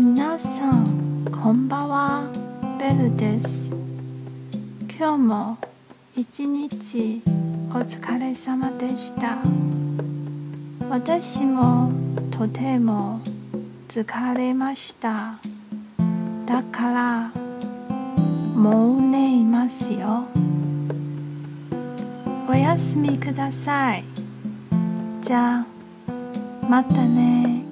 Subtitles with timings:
[0.00, 2.32] 皆さんこんばんは。
[2.78, 3.74] ベルです。
[4.96, 5.58] 今日も
[6.16, 7.20] 一日
[7.70, 9.38] お疲れ様でした。
[10.88, 11.90] 私も
[12.30, 13.20] とても
[13.88, 15.40] 疲れました。
[16.46, 17.32] だから
[18.54, 20.28] もう寝いますよ。
[22.48, 24.04] おやすみください。
[25.22, 25.66] じゃあ
[26.70, 27.67] またね。